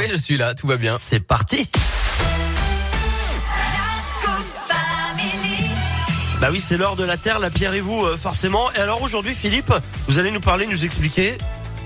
[0.00, 0.96] Oui, je suis là, tout va bien.
[0.98, 1.68] C'est parti.
[6.40, 8.72] Bah oui, c'est l'heure de la Terre, la pierre et vous, euh, forcément.
[8.72, 9.70] Et alors aujourd'hui, Philippe,
[10.08, 11.36] vous allez nous parler, nous expliquer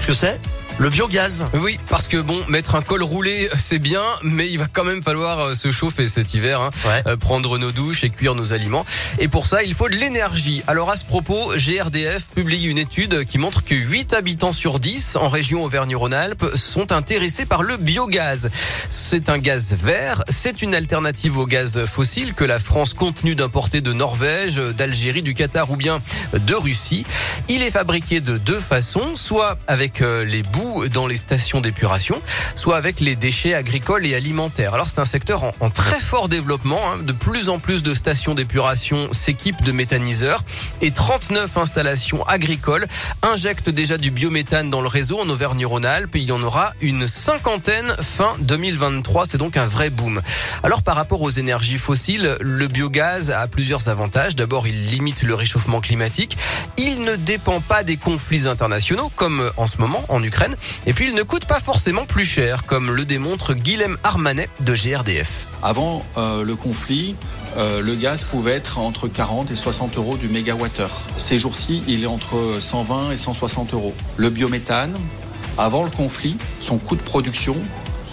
[0.00, 0.40] ce que c'est
[0.80, 1.46] le biogaz.
[1.54, 5.02] Oui, parce que bon, mettre un col roulé, c'est bien, mais il va quand même
[5.02, 7.02] falloir euh, se chauffer cet hiver, hein, Ouais.
[7.08, 8.84] euh, prendre nos douches et cuire nos aliments.
[9.18, 10.62] Et pour ça, il faut de l'énergie.
[10.68, 15.16] Alors à ce propos, GRDF publie une étude qui montre que 8 habitants sur 10
[15.16, 18.48] en région Auvergne-Rhône-Alpes sont intéressés par le biogaz.
[18.88, 23.80] C'est un gaz vert, c'est une alternative au gaz fossile que la France continue d'importer
[23.80, 25.98] de Norvège, d'Algérie, du Qatar ou bien
[26.34, 27.04] de Russie.
[27.48, 32.20] Il est fabriqué de deux façons, soit avec euh, les boues dans les stations d'épuration,
[32.54, 34.74] soit avec les déchets agricoles et alimentaires.
[34.74, 36.80] Alors c'est un secteur en, en très fort développement.
[36.92, 36.98] hein.
[37.02, 40.42] De plus en plus de stations d'épuration s'équipent de méthaniseurs
[40.80, 42.86] et 39 installations agricoles
[43.22, 46.14] injectent déjà du biométhane dans le réseau en Auvergne-Rhône-Alpes.
[46.14, 49.26] Il y en aura une cinquantaine fin 2023.
[49.26, 50.20] C'est donc un vrai boom.
[50.62, 54.36] Alors par rapport aux énergies fossiles, le biogaz a plusieurs avantages.
[54.36, 56.36] D'abord, il limite le réchauffement climatique.
[56.76, 60.56] Il ne dépend pas des conflits internationaux comme en ce moment en Ukraine.
[60.86, 64.74] Et puis il ne coûte pas forcément plus cher comme le démontre Guilhem Armanet de
[64.74, 65.46] GRDF.
[65.62, 67.14] Avant euh, le conflit,
[67.56, 71.02] euh, le gaz pouvait être entre 40 et 60 euros du mégawattheure.
[71.16, 73.94] Ces jours-ci, il est entre 120 et 160 euros.
[74.16, 74.94] Le biométhane,
[75.56, 77.56] avant le conflit, son coût de production,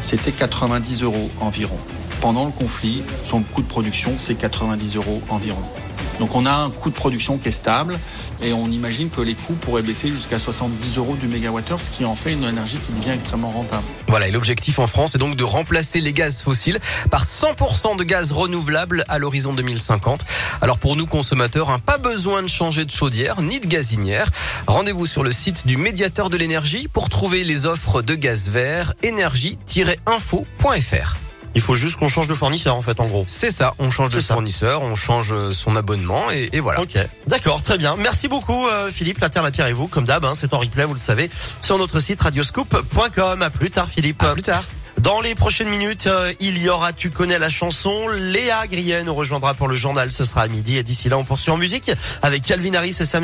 [0.00, 1.78] c'était 90 euros environ.
[2.20, 5.62] Pendant le conflit, son coût de production, c'est 90 euros environ.
[6.22, 7.98] Donc on a un coût de production qui est stable
[8.44, 12.04] et on imagine que les coûts pourraient baisser jusqu'à 70 euros du mégawattheure, ce qui
[12.04, 13.82] en fait une énergie qui devient extrêmement rentable.
[14.06, 16.78] Voilà, et l'objectif en France est donc de remplacer les gaz fossiles
[17.10, 20.20] par 100% de gaz renouvelable à l'horizon 2050.
[20.60, 24.30] Alors pour nous consommateurs, hein, pas besoin de changer de chaudière ni de gazinière.
[24.68, 28.94] Rendez-vous sur le site du médiateur de l'énergie pour trouver les offres de gaz vert
[29.02, 31.31] énergie-info.fr.
[31.54, 33.24] Il faut juste qu'on change de fournisseur, en fait, en gros.
[33.26, 34.34] C'est ça, on change de ça.
[34.34, 36.80] fournisseur, on change euh, son abonnement et, et voilà.
[36.80, 37.96] Ok, d'accord, très bien.
[37.98, 39.20] Merci beaucoup, euh, Philippe.
[39.20, 41.30] La Terre, la pierre et vous, comme d'hab, hein, c'est en replay, vous le savez,
[41.60, 43.42] sur notre site radioscoop.com.
[43.42, 44.22] À plus tard, Philippe.
[44.22, 44.62] À plus tard.
[44.98, 49.14] Dans les prochaines minutes, euh, il y aura, tu connais la chanson, Léa Grien nous
[49.14, 50.76] rejoindra pour le journal, ce sera à midi.
[50.76, 51.90] Et d'ici là, on poursuit en musique
[52.22, 53.20] avec Calvin Harris et Sam